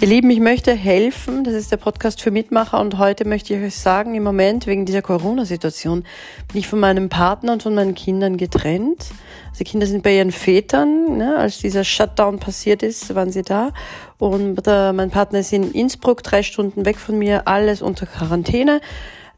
[0.00, 1.44] Ihr Lieben, ich möchte helfen.
[1.44, 4.86] Das ist der Podcast für Mitmacher und heute möchte ich euch sagen, im Moment wegen
[4.86, 6.04] dieser Corona-Situation
[6.48, 9.08] bin ich von meinem Partner und von meinen Kindern getrennt.
[9.50, 11.18] Also die Kinder sind bei ihren Vätern.
[11.18, 11.36] Ne?
[11.36, 13.72] Als dieser Shutdown passiert ist, waren sie da.
[14.16, 18.80] Und äh, mein Partner ist in Innsbruck, drei Stunden weg von mir, alles unter Quarantäne.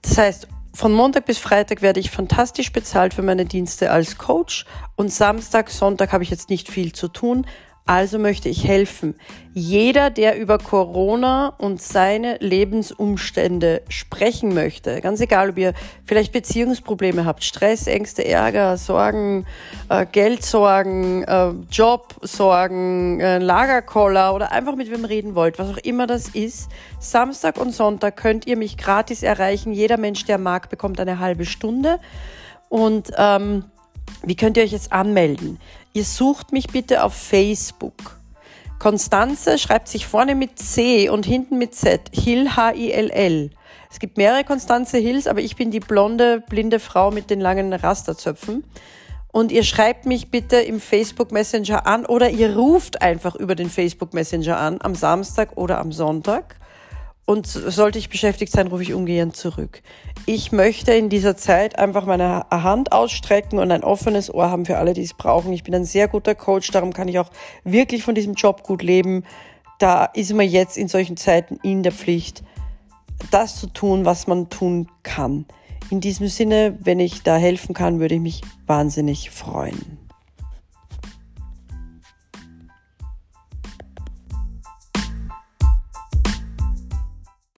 [0.03, 4.65] Das heißt, von Montag bis Freitag werde ich fantastisch bezahlt für meine Dienste als Coach
[4.95, 7.47] und Samstag, Sonntag habe ich jetzt nicht viel zu tun.
[7.85, 9.17] Also möchte ich helfen.
[9.55, 17.25] Jeder, der über Corona und seine Lebensumstände sprechen möchte, ganz egal, ob ihr vielleicht Beziehungsprobleme
[17.25, 19.47] habt, Stress, Ängste, Ärger, Sorgen,
[19.89, 26.07] äh, Geldsorgen, äh, Jobsorgen, äh, Lagerkoller oder einfach mit wem reden wollt, was auch immer
[26.07, 26.71] das ist,
[27.01, 29.73] Samstag und Sonntag könnt ihr mich gratis erreichen.
[29.73, 31.99] Jeder Mensch, der mag, bekommt eine halbe Stunde.
[32.69, 33.65] Und ähm,
[34.23, 35.59] wie könnt ihr euch jetzt anmelden?
[35.93, 38.19] Ihr sucht mich bitte auf Facebook.
[38.79, 42.11] Konstanze schreibt sich vorne mit C und hinten mit Z.
[42.13, 43.51] Hill, H-I-L-L.
[43.91, 47.73] Es gibt mehrere Konstanze Hills, aber ich bin die blonde, blinde Frau mit den langen
[47.73, 48.65] Rasterzöpfen.
[49.31, 53.71] Und ihr schreibt mich bitte im Facebook Messenger an oder ihr ruft einfach über den
[53.71, 56.57] Facebook Messenger an am Samstag oder am Sonntag.
[57.25, 59.83] Und sollte ich beschäftigt sein, rufe ich umgehend zurück.
[60.27, 64.79] Ich möchte in dieser Zeit einfach meine Hand ausstrecken und ein offenes Ohr haben für
[64.79, 65.53] alle, die es brauchen.
[65.53, 67.31] Ich bin ein sehr guter Coach, darum kann ich auch
[67.63, 69.25] wirklich von diesem Job gut leben.
[69.79, 72.43] Da ist man jetzt in solchen Zeiten in der Pflicht,
[73.31, 75.47] das zu tun, was man tun kann.
[75.91, 80.02] In diesem Sinne, wenn ich da helfen kann, würde ich mich wahnsinnig freuen.